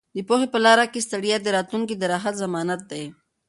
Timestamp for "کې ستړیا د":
0.91-1.47